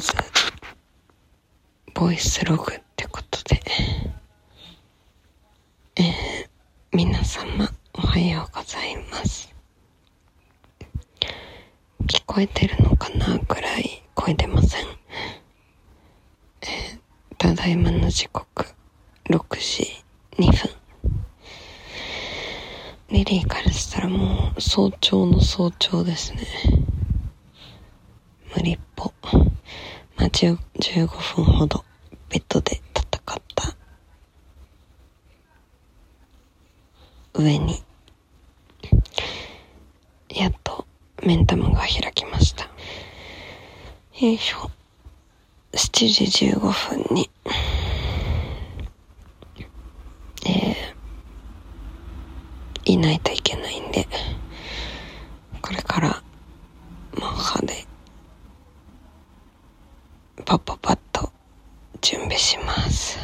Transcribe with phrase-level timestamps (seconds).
[0.00, 0.12] ズ
[1.94, 3.60] ボイスログってことで、
[5.96, 6.04] えー、
[6.92, 9.54] 皆様おはようございます。
[12.06, 14.86] 聞こえてるのかなぐらい声出ません。
[16.62, 18.66] えー、ただいまの時刻
[19.30, 20.04] 6時
[20.38, 20.70] 2分。
[23.10, 26.46] リリーからしたらもう早朝の早朝ですね。
[28.56, 29.12] 無理っぽ。
[30.16, 31.84] まあ、15分ほど
[32.28, 33.76] ベッドで戦った
[37.34, 37.82] 上に、
[40.28, 40.86] やっと
[41.22, 42.64] 目ん玉が開きました。
[42.64, 42.70] よ
[44.30, 44.70] いしょ。
[45.72, 47.28] 7時15分に
[52.84, 54.06] いないといけないんで、
[55.60, 56.22] これから、
[57.18, 57.86] マッハで、
[60.44, 61.32] パッパパッと
[62.00, 63.18] 準備します。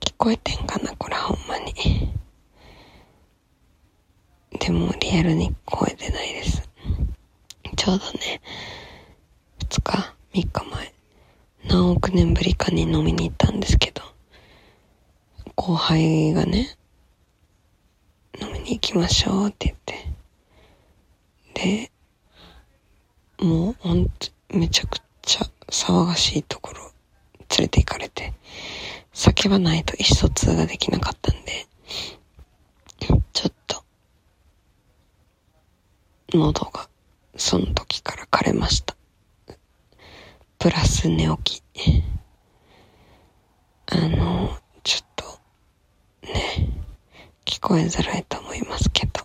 [0.00, 1.74] 聞こえてんかなこれほんまに。
[4.58, 6.68] でもリアルに声出ないです。
[7.76, 8.40] ちょうどね、
[9.58, 10.94] 2日、3日前、
[11.68, 14.02] 何億年ぶりかに飲みに行ったんですけど、
[15.56, 16.76] 後輩がね、
[18.40, 19.78] 飲みに行きましょうって言っ
[21.54, 21.90] て。
[23.38, 26.92] で、もうほんと、めちゃくちゃ騒がしいところ
[27.58, 28.32] 連れて行かれて、
[29.12, 31.66] 叫ばないと意思疎通ができなかったんで、
[33.00, 33.84] ちょっと、
[36.34, 36.88] 喉が
[37.36, 38.96] その時から枯れました。
[40.58, 42.02] プラス寝起き。
[43.88, 45.40] あの、ちょっと、
[46.26, 46.68] ね。
[47.44, 49.22] 聞こえづらいと思いますけど、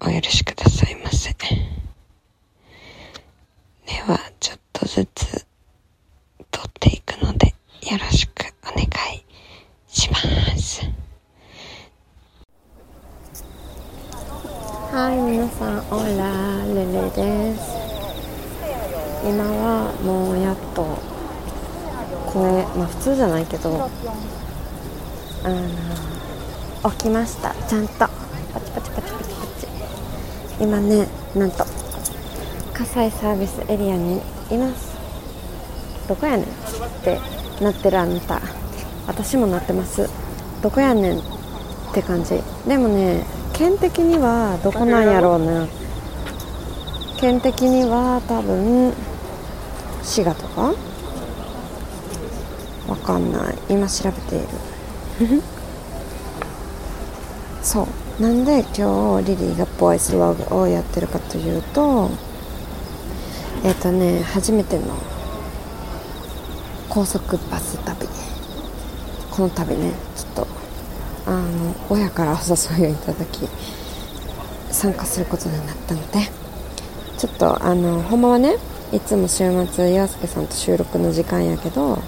[0.00, 1.34] お許しくださいませ。
[1.34, 1.46] で
[4.06, 5.46] は、ちょっとずつ
[6.50, 9.24] 撮っていくので、よろしくお願い
[9.88, 10.16] しま
[10.56, 10.88] す。
[14.92, 17.60] はい、皆さん、オラ、レレです。
[19.22, 20.98] 今はもうやっと
[22.32, 23.90] 声、まあ普通じゃないけど、
[25.44, 27.54] あの起きました。
[27.68, 27.94] ちゃんと。
[27.98, 28.06] パ
[28.60, 29.66] チパチパチパチパチ。
[30.60, 31.64] 今ねなんと
[32.72, 34.90] 葛西サービスエリアにいます。
[36.08, 36.48] どこやねんっ
[37.02, 37.20] て
[37.60, 38.40] なってるあなた。
[39.06, 40.08] 私もなってます。
[40.62, 41.22] どこやねんっ
[41.92, 42.40] て感じ。
[42.66, 45.66] でもね県的にはどこなんやろうな。
[47.18, 48.94] 県的には多分
[50.02, 50.72] 滋賀とか？
[52.88, 53.54] わかんない。
[53.68, 55.42] 今調べている。
[57.62, 57.86] そ
[58.18, 58.22] う。
[58.22, 62.10] なんで今日リリーがボイスログをやってるかというと
[63.64, 64.84] えっ、ー、とね初めての
[66.88, 68.06] 高速バス旅。
[69.30, 69.92] この旅ね。
[70.16, 70.46] ちょっと
[71.26, 73.48] あの親からお誘いをいただき
[74.70, 76.40] 参加することになったので。
[77.20, 78.56] ちょっとあのほんまはね
[78.92, 81.98] いつも週末洋介さんと収録の時間やけど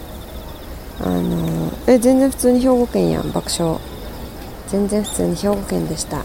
[1.05, 3.79] あのえ全然普通に兵庫県やん爆笑。
[4.69, 6.25] 全然普通に兵庫県でした。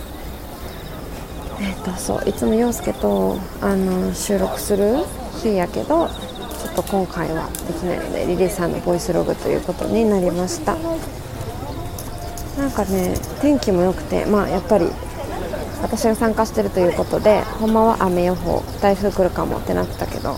[1.60, 4.96] えっ、ー、とそういつも陽介とあの収録する
[5.42, 10.78] 日やけどちょっと今回はできないのでリリーさんのボイスログということになりました。
[12.58, 14.88] なんかね天気も良くてまあやっぱり
[15.82, 20.38] 私が参加してるということでほんまは雨予報台風来るかもってなってたけど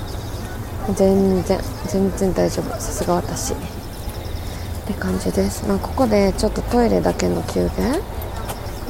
[0.96, 2.72] 全然全然大丈夫。
[2.72, 3.54] さすが私。
[4.90, 8.02] って感じです、まあ、ここでちょっとトイレだけの休憩。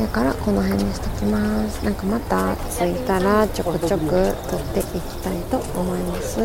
[0.01, 1.83] だからこの辺にしときます。
[1.83, 6.37] なんかまた着いたらちょくちょく撮っていきたいと思います。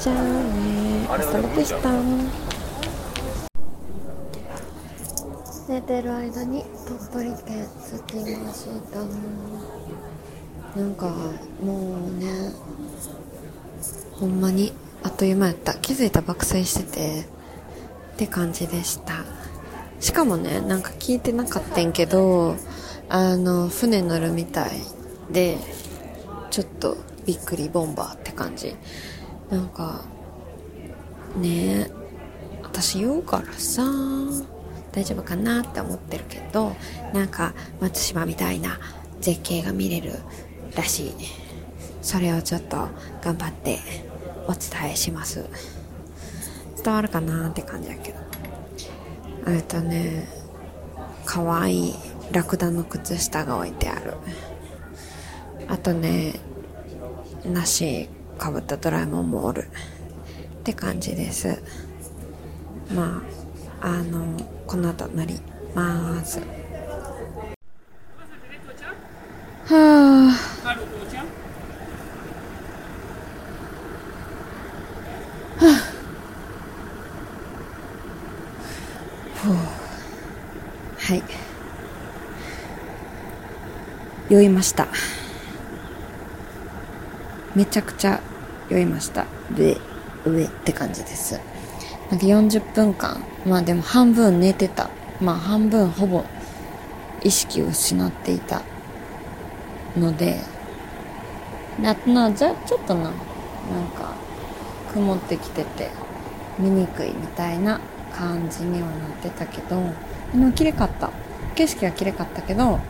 [0.00, 1.90] じゃあねあそれでした
[5.68, 6.64] 寝てる間に
[7.12, 7.68] 鳥取県
[8.06, 8.66] 着きまし
[10.74, 10.80] た。
[10.80, 11.06] なんか
[11.62, 12.50] もうね
[14.18, 14.72] ほんまに
[15.02, 15.74] あっという間やった。
[15.74, 17.33] 気づいた爆睡してて。
[18.14, 19.24] って感じでした。
[20.00, 22.56] しかもねなんか聞いてなかったんけど
[23.08, 24.70] あの船乗るみたい
[25.30, 25.56] で
[26.50, 26.96] ちょっと
[27.26, 28.76] びっくりボンバーって感じ。
[29.50, 30.04] なんか
[31.36, 31.90] ね
[32.62, 33.82] 私言うからさ
[34.92, 36.74] 大丈夫かなって思ってるけど
[37.12, 38.78] なんか松島みたいな
[39.20, 40.12] 絶景が見れる
[40.76, 41.14] らしい
[42.02, 42.88] それをちょっと
[43.22, 43.78] 頑張って
[44.46, 45.44] お伝えします。
[46.84, 48.18] 伝わるかなって感じやけど。
[49.46, 50.28] えっとね
[51.24, 51.94] かわいい
[52.32, 54.14] ラクダの靴下が置いてある。
[55.68, 56.34] あとね
[57.46, 59.68] 梨かぶったドラえもんもおる。
[60.60, 61.62] って感じです。
[62.94, 63.22] ま
[63.80, 64.36] ああの
[64.66, 65.40] この後乗り
[65.74, 66.40] ます。
[84.34, 84.88] 酔いました。
[87.54, 88.20] めちゃくちゃ
[88.68, 89.26] 酔いました。
[89.56, 89.76] 上
[90.26, 91.40] 上って感じです。
[92.10, 94.90] なんか40分間まあでも半分寝てた。
[95.20, 96.24] まあ半分ほぼ
[97.22, 98.62] 意識を失っていた
[99.96, 100.40] ので
[101.80, 103.12] ななじゃちょっとななん
[103.94, 104.14] か
[104.92, 105.90] 曇ってきてて
[106.58, 107.80] 見にくいみたいな
[108.12, 109.80] 感じにはなってたけど
[110.32, 111.12] でも綺麗かった。
[111.54, 112.80] 景色は綺麗かったけど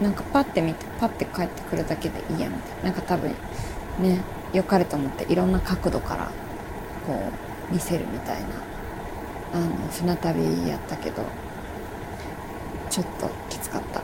[0.00, 2.84] なんかパッて見てパッて帰ってくるだけでいいやみたいな。
[2.84, 3.30] なんか多分
[4.00, 4.20] ね
[4.52, 6.30] 良かれと思っていろんな角度から
[7.06, 7.20] こ
[7.70, 8.48] う見せるみたいな。
[9.52, 11.24] あの船旅やったけど
[12.88, 14.00] ちょっときつかった。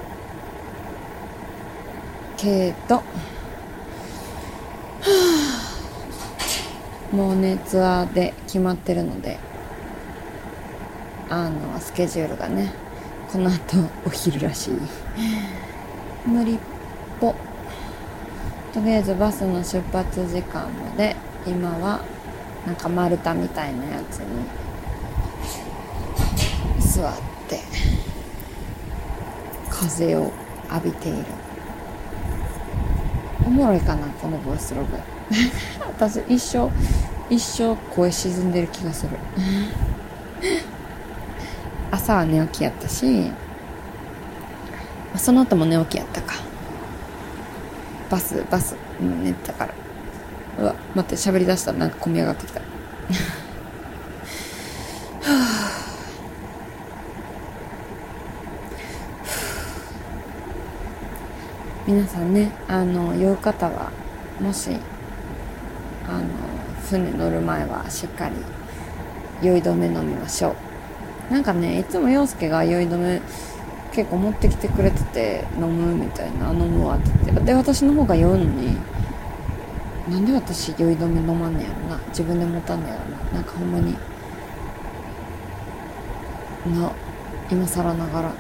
[2.37, 3.03] けど、は
[7.13, 9.39] あ、もうねツアーで決まってるので
[11.31, 12.73] あのスケジュールがね
[13.31, 14.75] この後お昼らしい。
[16.26, 16.58] 無理っ
[17.20, 17.34] ぽ。
[18.73, 22.00] とりあえずバスの出発時間まで今は
[22.67, 24.44] なんか丸太みたいなやつに
[26.81, 27.12] 座っ
[27.49, 27.61] て
[29.70, 30.32] 風を
[30.73, 31.25] 浴びている。
[33.46, 34.99] おもろいかなこのボイスログ。
[35.96, 36.69] 私一生
[37.31, 39.17] 一生声沈んでる気がする。
[41.93, 43.31] 朝は寝起きやったし
[45.19, 46.35] その後も寝起きやったか。
[48.11, 49.75] バスバス寝てたから。
[50.59, 52.61] うわ待って喋りだしたらなんか込み上がってきた。
[61.87, 63.93] 皆さんねあの酔う方は
[64.41, 64.71] もし
[66.09, 66.25] あの
[66.89, 68.35] 船乗る前はしっかり
[69.41, 70.57] 酔い止め飲みましょ
[71.31, 71.33] う。
[71.33, 73.21] なんかねいつも陽介が酔い止め
[73.97, 77.45] 結構持ってきてくれてて飲むみたいな飲むわって言って。
[77.45, 78.77] で私の方が酔うのに
[80.11, 81.99] なんで私酔い止め飲まんねやろな。
[82.09, 83.33] 自分で持たんねやろな。
[83.33, 83.95] なんかほんまに
[86.67, 86.93] な
[87.51, 88.33] 今更ながら。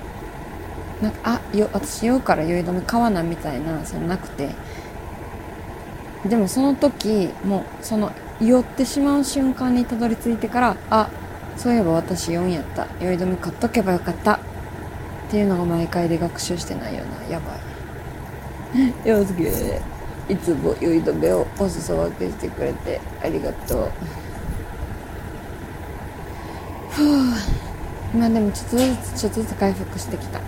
[1.00, 4.50] なんかあよ私酔うから酔い止め買わなみたいなそのなくて。
[6.26, 11.08] でもその時もうその酔ってしまう瞬間にたどり着いてからあ
[11.56, 12.88] そういえば私4やった。
[13.00, 14.38] 酔い止め買っとけばよかった。
[15.26, 18.92] っていうのが毎回で学習してないよなやばい。
[19.04, 19.80] 陽介
[20.28, 23.88] いつも酔い止めをお裾分けしてくれてありがとう。
[26.90, 28.16] ふう。
[28.16, 30.40] まあでもちょっとずつちょっとずつ回復してきた。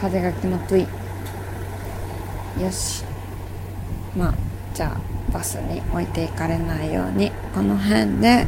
[0.00, 0.86] 風が気持ちい
[2.60, 2.64] い。
[2.64, 3.04] よし。
[4.16, 4.34] まあ
[4.74, 8.46] じゃあバスに置いていかれないようにこの辺で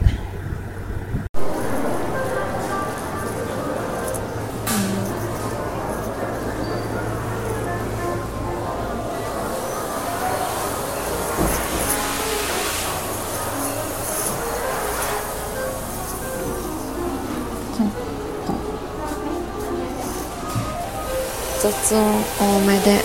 [21.60, 23.02] 雑音多めで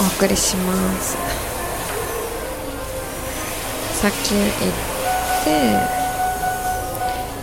[0.00, 1.16] お送りします。
[3.94, 4.50] 先行っ
[5.44, 5.78] て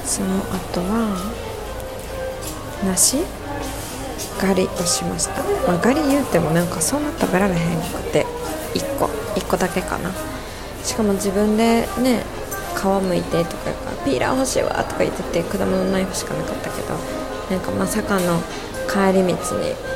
[0.05, 1.15] その後は
[2.85, 3.19] 梨
[4.41, 8.25] 狩りをしました、まあ、狩り言うてもなんかそんな食べられへんくて
[8.73, 10.11] 1個1個だけかな。
[10.83, 12.25] しかも自分でね
[12.75, 13.71] 皮むいてとか
[14.03, 16.95] ピーラー欲しいわとか言ってて果物ナイフしかなかったけど
[17.49, 18.41] なんかまさかの
[18.85, 19.92] 帰り道に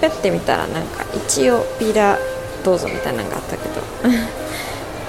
[0.00, 2.18] ペッて見たらなんか一応ピーラー
[2.64, 3.80] どうぞみたいなのがあったけど。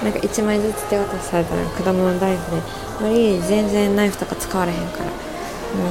[0.02, 2.62] なんか1枚ずつ手渡されたら果物ナイフで
[3.02, 5.04] 「マリー全然ナイフとか使われへんから。
[5.06, 5.90] も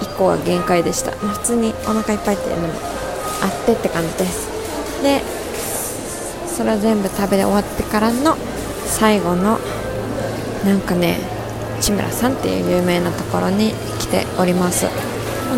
[0.00, 2.74] う1個は限界でした、まあ、普通にお腹いっぱいっていうのも
[3.42, 4.48] あってって感じです。
[5.02, 5.22] で
[6.54, 8.36] それを全部食べ終わってからの
[8.86, 9.58] 最後の
[10.64, 11.18] なんかね
[11.80, 14.86] 千村さんっていう有名なところに来ております。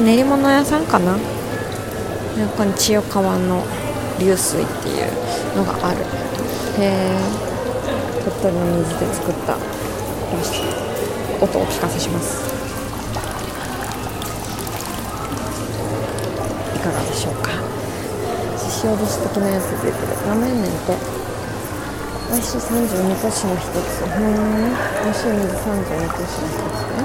[0.05, 1.17] 練り物屋さんかな？
[2.39, 3.65] なんか千代川の
[4.21, 5.07] 流水っていう
[5.57, 5.99] のがある。
[6.79, 7.19] へ
[8.23, 9.59] 鳥取の水で作ったよ
[10.45, 10.63] し
[11.43, 12.47] 音をお聞かせします。
[16.77, 17.51] いかがでしょうか。
[18.57, 20.95] ししおどし的なやつ出てるなめんねんて
[22.31, 24.05] 美味しい32都市の一つ。
[24.05, 24.71] うん
[25.03, 27.03] 美味しい水32都市の一つね。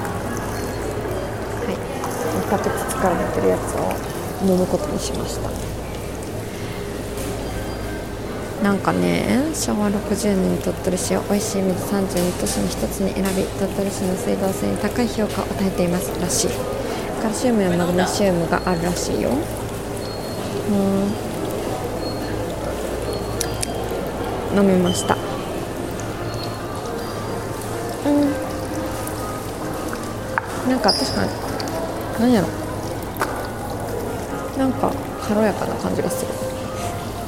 [1.65, 2.51] はい。
[2.51, 4.12] バケツから出てるやつを
[4.43, 5.49] 飲むことにしました。
[8.63, 16.49] なんかね昭和60年に鳥取市を美味しい水32都市の一つに選び鳥取市の水道水に高い評価を与えていますらしい。
[17.21, 19.31] カルシウムやマグネシウムがあるらしいよ。
[19.31, 19.33] う
[24.55, 24.57] ん。
[24.57, 25.17] 飲みました。
[28.05, 28.33] うん。
[30.69, 31.31] なんか確かに
[32.19, 32.62] 何やろ。
[34.57, 34.91] なんか
[35.21, 36.31] 軽やかな感じがする。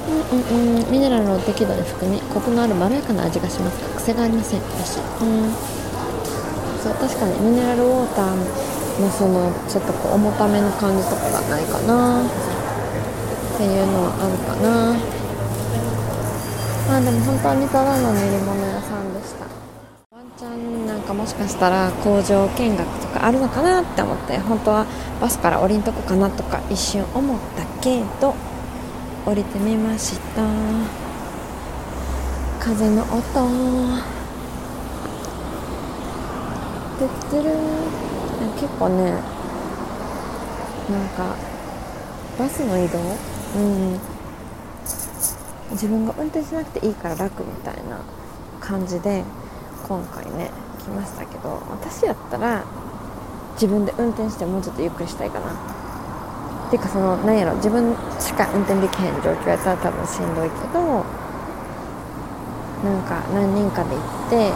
[0.07, 0.91] うんうんうん。
[0.91, 4.61] ミネラルを適度に含みコクのあるまろやかな味がしますが癖がありません。
[4.61, 5.51] らしいうん。
[6.83, 8.35] そう確かにミネラルウォーター
[9.01, 12.23] のそのちょっとこう重ための感じとかがないかな。
[12.25, 14.95] っていうのはあるかな。
[16.87, 19.45] まあでも本当にただの練り物屋さんでした。
[20.15, 24.85] ワンチャンなんかもしかしたら工場見学とかあるのかなって思って本当は
[25.21, 28.35] バスから降りんとこかなとか一瞬思ったけど
[29.25, 30.43] 降りてみました。
[32.59, 33.15] 風の音。
[36.97, 37.51] てってる
[38.59, 39.11] 結構ね
[40.89, 41.35] なんか
[42.39, 42.99] バスの移動？
[42.99, 43.99] うん。
[45.71, 47.99] 自分が運転しなくていいから楽みたいな
[48.61, 49.23] 感じで
[49.87, 52.63] 今回ね来ましたけど私やったら
[53.55, 55.47] 自分で運転してもうちょっとゆっくりしたいかな。
[55.51, 61.05] っていうかその何やろ自分しか運転できへん状況やったら多分しんどいけど
[62.83, 64.51] なんか何人かで行って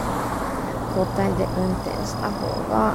[0.98, 2.94] 交代で運転した方が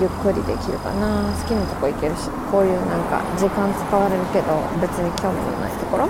[0.00, 1.30] ゆっくりできるかな。
[1.30, 6.08] 好きなとこ行けるしこういうなんか時間使われるけど別に興味のないところ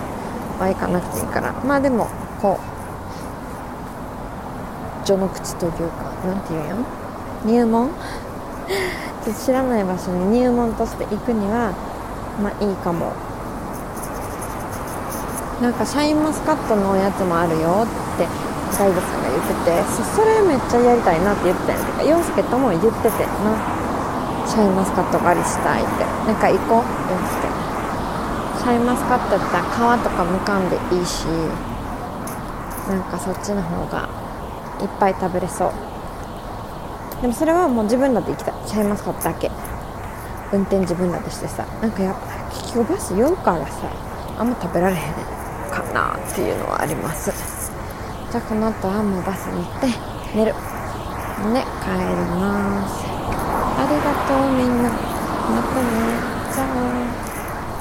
[0.59, 1.53] は行かなくていいから。
[1.53, 2.09] まあでも
[2.41, 2.64] こう
[5.07, 6.76] 序の口というか何て言うんや
[7.45, 7.91] 入門？
[9.33, 11.73] 知らない場所に入門として行くには
[12.43, 13.12] まあいいかも。
[15.62, 18.26] なんかシャインマスカットのおやつもあるよって
[18.76, 23.54] ガイドさんが言っててそれめっちゃやりたいなって言ってたんやけど洋介とも言っててな。
[24.45, 26.04] シャインマスカット狩りしたいって。
[26.26, 27.49] なんか行こう洋介
[28.61, 31.25] シャインマスカットったら皮とかむかんでいいし
[32.88, 34.09] なんかそっちの方が
[34.83, 35.93] いっぱい食べれそう。
[37.21, 39.50] でもそれはもう自分らで行きたいシャインマスカットだけ。
[40.52, 42.21] 運転自分らでしてさなんかやっぱ
[42.54, 43.90] 結局バス酔うからさ
[44.38, 45.12] あんま食べられへん
[45.71, 47.33] かなっていうのはあります。
[48.30, 49.88] じゃあこの後はもうバスに行って
[50.37, 50.54] 寝る。
[51.52, 52.04] ね帰り
[52.38, 53.04] ます。
[53.76, 54.90] ありがとうみんな。
[54.90, 56.23] またね。
[56.54, 56.64] じゃ
[57.21, 57.24] あ。